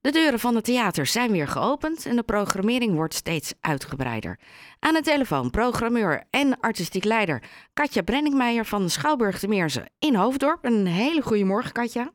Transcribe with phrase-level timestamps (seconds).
[0.00, 4.38] De deuren van de theaters zijn weer geopend en de programmering wordt steeds uitgebreider.
[4.78, 7.42] Aan de telefoon programmeur en artistiek leider
[7.72, 10.64] Katja Brenningmeijer van Schouwburg de Meersen in Hoofddorp.
[10.64, 12.10] Een hele goede morgen, Katja.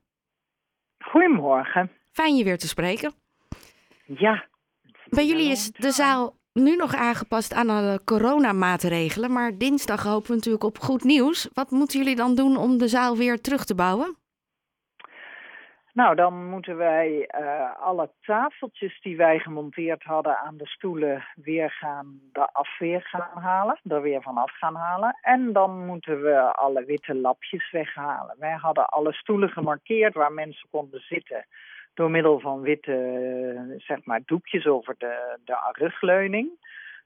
[0.99, 1.91] Goedemorgen.
[2.11, 3.13] Fijn je weer te spreken.
[4.05, 4.47] Ja.
[5.09, 10.36] Bij jullie is de zaal nu nog aangepast aan de coronamaatregelen, maar dinsdag hopen we
[10.36, 11.49] natuurlijk op goed nieuws.
[11.54, 14.17] Wat moeten jullie dan doen om de zaal weer terug te bouwen?
[15.96, 21.71] Nou, dan moeten wij uh, alle tafeltjes die wij gemonteerd hadden aan de stoelen weer
[21.71, 25.18] gaan, de afweer gaan halen, er weer vanaf gaan halen.
[25.21, 28.36] En dan moeten we alle witte lapjes weghalen.
[28.39, 31.46] Wij hadden alle stoelen gemarkeerd waar mensen konden zitten
[31.93, 36.50] door middel van witte, zeg maar, doekjes over de, de rugleuning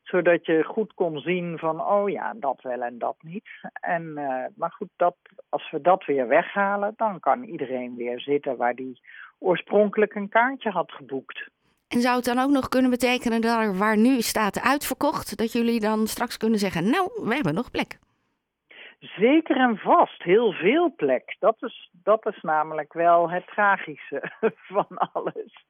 [0.03, 3.49] zodat je goed kon zien van, oh ja, dat wel en dat niet.
[3.73, 5.15] En, uh, maar goed, dat,
[5.49, 9.01] als we dat weer weghalen, dan kan iedereen weer zitten waar die
[9.39, 11.49] oorspronkelijk een kaartje had geboekt.
[11.87, 15.79] En zou het dan ook nog kunnen betekenen dat waar nu staat uitverkocht, dat jullie
[15.79, 17.99] dan straks kunnen zeggen, nou, we hebben nog plek?
[18.99, 21.35] Zeker en vast, heel veel plek.
[21.39, 24.31] Dat is, dat is namelijk wel het tragische
[24.73, 25.65] van alles.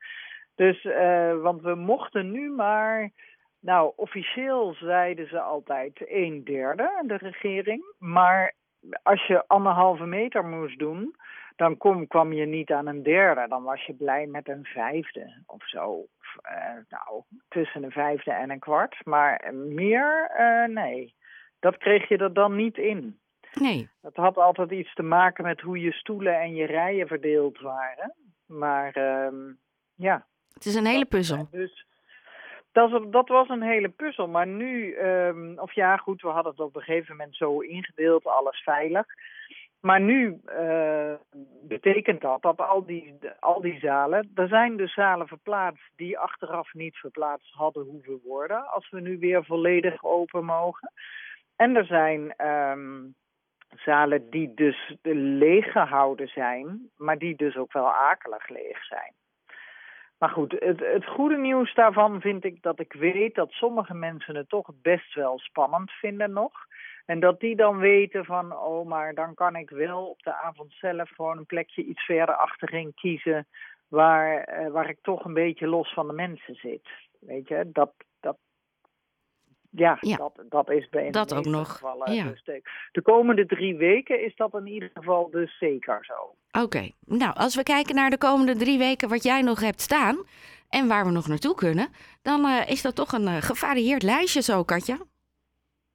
[0.55, 3.11] Dus, uh, want we mochten nu maar
[3.59, 7.95] nou, officieel zeiden ze altijd een derde, de regering.
[7.97, 8.55] Maar
[9.03, 11.15] als je anderhalve meter moest doen,
[11.55, 13.47] dan kom, kwam je niet aan een derde.
[13.47, 16.07] Dan was je blij met een vijfde of zo.
[16.51, 19.05] Uh, nou, tussen een vijfde en een kwart.
[19.05, 21.15] Maar meer, uh, nee.
[21.59, 23.19] Dat kreeg je er dan niet in.
[23.53, 23.89] Nee.
[24.01, 28.15] Dat had altijd iets te maken met hoe je stoelen en je rijen verdeeld waren.
[28.45, 29.53] Maar uh,
[29.95, 30.25] ja.
[30.53, 31.47] Het is een hele puzzel.
[31.51, 31.87] Dus
[32.71, 34.27] dat, dat, was een hele puzzel.
[34.27, 38.25] Maar nu, um, of ja, goed, we hadden het op een gegeven moment zo ingedeeld,
[38.25, 39.05] alles veilig.
[39.79, 41.13] Maar nu uh,
[41.63, 46.73] betekent dat dat al die, al die zalen, er zijn dus zalen verplaatst die achteraf
[46.73, 50.91] niet verplaatst hadden hoeven worden, als we nu weer volledig open mogen.
[51.55, 53.15] En er zijn um,
[53.75, 59.13] zalen die dus leeg gehouden zijn, maar die dus ook wel akelig leeg zijn.
[60.19, 64.35] Maar goed, het, het goede nieuws daarvan vind ik dat ik weet dat sommige mensen
[64.35, 66.51] het toch best wel spannend vinden nog.
[67.05, 70.73] En dat die dan weten van, oh, maar dan kan ik wel op de avond
[70.73, 73.47] zelf gewoon een plekje iets verder achterin kiezen.
[73.87, 76.89] Waar, uh, waar ik toch een beetje los van de mensen zit.
[77.19, 78.37] Weet je, dat, dat,
[79.69, 80.17] ja, Ja.
[80.17, 82.23] Dat, dat is bij Dat ook nog, gevallen ja.
[82.23, 86.35] dus de, de komende drie weken is dat in ieder geval dus zeker zo.
[86.61, 90.17] Oké, nou als we kijken naar de komende drie weken wat jij nog hebt staan
[90.69, 91.87] en waar we nog naartoe kunnen,
[92.21, 94.97] dan eh, is dat toch een eh, gevarieerd lijstje zo, Katja.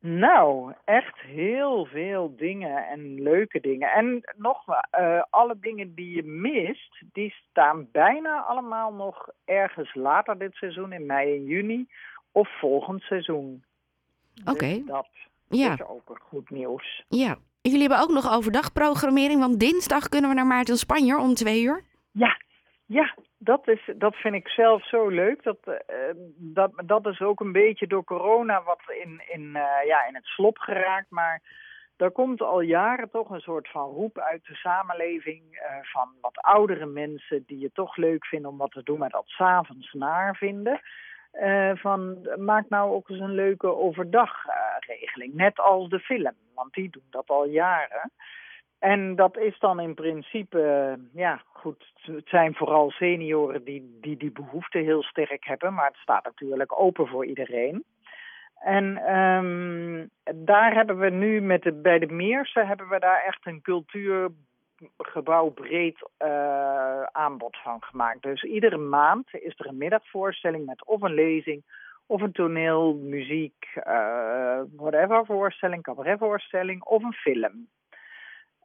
[0.06, 3.91] Nou, echt heel veel dingen en leuke dingen.
[3.91, 10.39] En nog eh alle dingen die je mist, die staan bijna allemaal nog ergens later
[10.39, 11.87] dit seizoen, in mei en juni,
[12.34, 13.65] of volgend seizoen.
[14.45, 14.67] Oké.
[14.67, 15.09] Dus dat
[15.49, 17.05] Ja, is ook een goed nieuws.
[17.09, 17.37] ja.
[17.62, 21.62] Jullie hebben ook nog overdag programmering, want dinsdag kunnen we naar Maarten Spanjer om twee
[21.62, 21.83] uur.
[22.12, 22.37] Ja,
[22.87, 25.43] ja, dat, is, dat vind ik zelf zo leuk.
[25.43, 25.97] Dat, eh,
[26.37, 30.25] dat, dat is ook een beetje door corona wat in, in, eh, ja, in het
[30.25, 31.11] slop geraakt.
[31.11, 31.43] Maar
[31.97, 36.37] er komt al jaren toch een soort van roep uit de samenleving eh, van wat
[36.41, 40.37] oudere mensen die het toch leuk vinden om wat te doen, maar dat s'avonds naar
[40.37, 40.81] vinden.
[41.34, 46.91] Eh, van maak nou ook eens een leuke overdagregeling, net als de film, want die
[46.91, 48.11] doen dat al jaren.
[48.78, 54.17] En dat is dan in principe, eh, ja goed, het zijn vooral senioren die, die
[54.17, 57.84] die behoefte heel sterk hebben, maar het staat natuurlijk open voor iedereen.
[58.61, 60.06] En ehm,
[60.44, 64.44] daar hebben we nu met de, bij de Meersen hebben we daar echt een cultuurgebouw
[65.55, 68.23] breed eh, aanbod van gemaakt.
[68.23, 71.62] Dus iedere maand is er een middagvoorstelling met of een lezing
[72.07, 77.69] of een toneel, muziek, eh whatever voorstelling, cabaretvoorstelling of een film.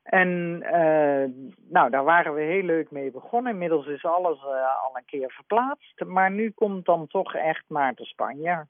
[0.03, 1.29] En eh,
[1.69, 3.51] nou, daar waren we heel leuk mee begonnen.
[3.51, 6.05] Inmiddels is alles al een keer verplaatst.
[6.05, 8.67] Maar nu komt dan toch echt Maarten Spanjer.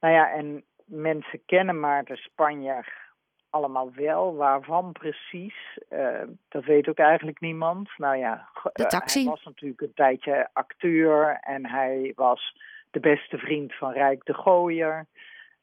[0.00, 3.09] Nou ja, en mensen kennen Maarten Spanjer
[3.50, 4.36] allemaal wel.
[4.36, 7.90] Waarvan precies, eh, dat weet ook eigenlijk niemand.
[7.96, 11.38] Nou ja, De eh, hij was natuurlijk een tijdje acteur.
[11.40, 12.56] En hij was
[12.90, 15.06] de beste vriend van Rijk de Gooier.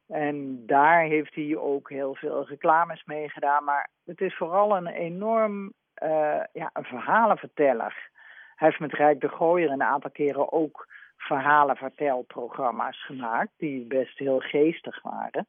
[0.07, 3.63] En daar heeft hij ook heel veel reclames mee gedaan.
[3.63, 8.09] Maar het is vooral een enorm eh, ja, een verhalenverteller.
[8.55, 10.87] Hij heeft met Rijk de Gooier een aantal keren ook
[11.17, 13.51] verhalenvertelprogramma's gemaakt.
[13.57, 15.47] Die best heel geestig waren.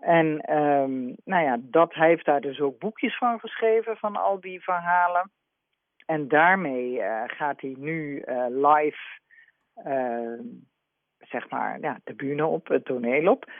[0.00, 4.40] En ehm, nou ja, dat, hij heeft daar dus ook boekjes van geschreven, van al
[4.40, 5.30] die verhalen.
[6.06, 8.98] En daarmee gaat hij nu live,
[11.18, 13.50] zeg maar, ja, de bühne op, het toneel op.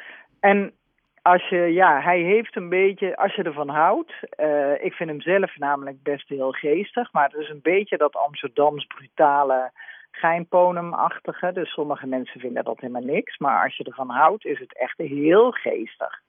[0.41, 0.75] En
[1.23, 4.13] als je, ja, hij heeft een beetje, als je ervan houdt,
[4.81, 8.87] ik vind hem zelf namelijk best heel geestig, maar het is een beetje dat Amsterdams
[8.87, 9.73] brutale
[10.15, 11.53] geinponumachtige.
[11.53, 13.39] Dus sommige mensen vinden dat helemaal niks.
[13.39, 16.21] Maar als je ervan houdt, is het echt heel geestig.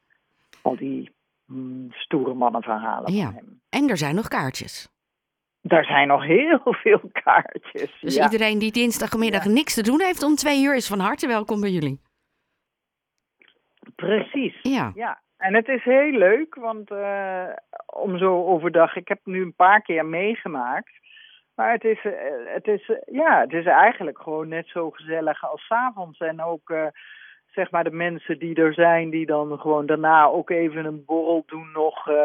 [0.62, 1.12] Al die
[1.46, 3.26] mm, stoere mannenverhalen ja.
[3.26, 3.62] van hem.
[3.70, 4.94] En er zijn nog kaartjes.
[5.62, 7.98] Er zijn nog heel veel kaartjes.
[8.02, 11.62] Dus iedereen die dinsdagmiddag niks te doen heeft om twee uur is van harte welkom
[11.62, 12.00] bij jullie.
[13.96, 14.60] Precies.
[14.62, 14.92] Ja.
[14.96, 15.22] ja.
[15.38, 17.50] En het is heel leuk, want uh,
[17.86, 20.92] om zo overdag, ik heb nu een paar keer meegemaakt.
[21.56, 22.14] Maar het is, eh,
[22.46, 26.20] het, is, eh, ja, het is eigenlijk gewoon net zo gezellig als s avonds.
[26.20, 26.88] En ook uh,
[27.46, 31.44] zeg maar de mensen die er zijn, die dan gewoon daarna ook even een borrel
[31.46, 32.08] doen nog.
[32.08, 32.16] Uh,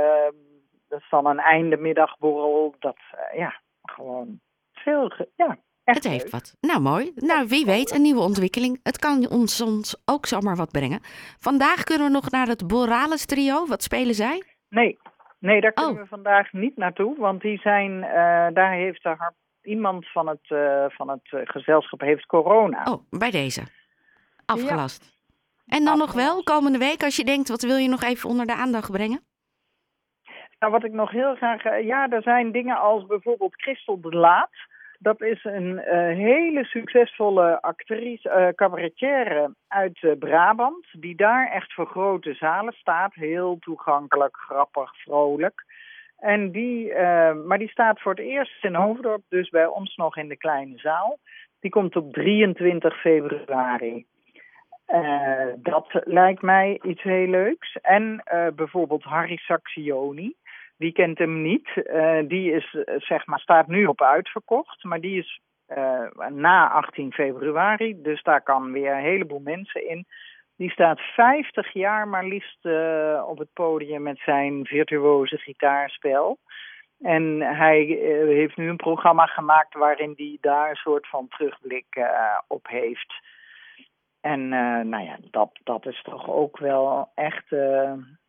[0.89, 2.75] dat is dan een eindemiddagborrel.
[2.79, 2.97] Dat,
[3.37, 4.41] ja, gewoon
[4.73, 5.59] veel, ja.
[5.85, 6.57] Het heeft wat.
[6.61, 7.13] Nou, mooi.
[7.15, 8.81] Nou, wie weet, een nieuwe ontwikkeling.
[8.83, 11.01] Het kan ons soms ook zomaar wat brengen.
[11.39, 13.67] Vandaag kunnen we nog naar het Boralis trio.
[13.67, 14.43] Wat spelen zij?
[14.69, 14.99] Nee,
[15.41, 16.01] Nee, daar kunnen oh.
[16.01, 19.33] we vandaag niet naartoe, want die zijn, uh, daar heeft de
[19.63, 22.83] iemand van het, uh, van het uh, gezelschap heeft corona.
[22.85, 23.63] Oh, bij deze.
[24.47, 25.05] Afgelast.
[25.65, 25.77] Ja.
[25.77, 28.47] En dan nog wel, komende week, als je denkt, wat wil je nog even onder
[28.47, 29.21] de aandacht brengen?
[30.59, 34.51] Nou, wat ik nog heel graag, ja, er zijn dingen als bijvoorbeeld Christel de Laat.
[35.03, 35.85] Dat is een uh,
[36.17, 43.15] hele succesvolle actrice, uh, cabaretière uit uh, Brabant, die daar echt voor grote zalen staat.
[43.15, 45.65] Heel toegankelijk, grappig, vrolijk.
[46.19, 46.95] En die,
[47.47, 50.79] maar die staat voor het eerst in Hoofddorp, dus bij ons nog in de kleine
[50.79, 51.19] zaal.
[51.61, 54.07] Die komt op 23 februari.
[55.57, 57.77] dat lijkt mij iets heel leuks.
[57.83, 58.23] En
[58.55, 60.35] bijvoorbeeld Harry Saxioni.
[60.81, 61.69] Die kent hem niet.
[61.75, 64.85] Uh, die is, zeg maar, staat nu op uitverkocht.
[64.85, 68.03] Maar die is uh, na 18 februari.
[68.03, 70.07] Dus daar kan weer een heleboel mensen in.
[70.57, 72.65] Die staat 50 jaar maar liefst
[73.27, 76.39] op het podium met zijn virtuoze gitaarspel.
[77.01, 77.85] En hij
[78.27, 82.11] heeft nu een programma gemaakt waarin hij daar een soort van terugblik
[82.47, 83.15] op heeft.
[84.21, 84.49] En
[84.89, 87.55] nou ja, dat, dat is toch ook wel echt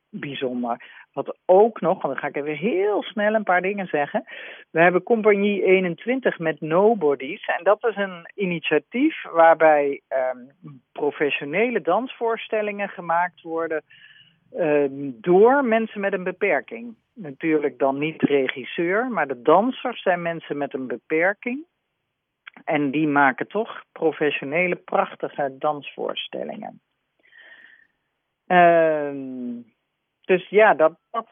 [0.10, 0.84] bijzonder.
[1.14, 4.24] Wat ook nog, want dan ga ik even heel snel een paar dingen zeggen.
[4.70, 7.46] We hebben Compagnie 21 met Nobodies.
[7.46, 10.52] En dat is een initiatief waarbij um,
[10.92, 13.84] professionele dansvoorstellingen gemaakt worden
[14.58, 16.96] um, door mensen met een beperking.
[17.14, 21.66] Natuurlijk dan niet regisseur, maar de dansers zijn mensen met een beperking.
[22.66, 26.82] En die maken toch professionele, prachtige dansvoorstellingen.
[28.48, 29.12] Uh,
[30.22, 31.28] dus ja, dat, dat,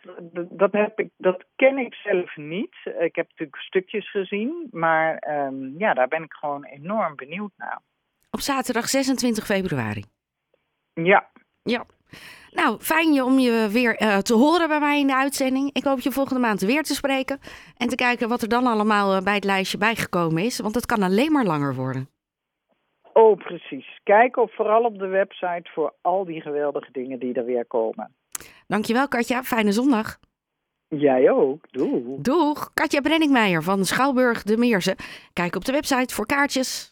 [0.49, 2.75] dat, heb ik, dat ken ik zelf niet.
[2.99, 7.79] Ik heb natuurlijk stukjes gezien, maar um, ja, daar ben ik gewoon enorm benieuwd naar.
[8.31, 10.03] Op zaterdag 26 februari?
[10.93, 11.29] Ja.
[11.63, 11.85] Ja.
[12.51, 15.69] Nou, fijn je om je weer uh, te horen bij mij in de uitzending.
[15.73, 17.39] Ik hoop je volgende maand weer te spreken
[17.77, 20.85] en te kijken wat er dan allemaal uh, bij het lijstje bijgekomen is, want het
[20.85, 22.09] kan alleen maar langer worden.
[23.13, 23.99] Oh, precies.
[24.03, 28.15] Kijk op, vooral op de website voor al die geweldige dingen die er weer komen.
[28.69, 30.19] Dankjewel Katja, fijne zondag.
[30.87, 32.19] Jij ook, doeg.
[32.19, 34.95] Doeg, Katja Brenningmeijer van Schouwburg de Meersen.
[35.33, 36.91] Kijk op de website voor kaartjes.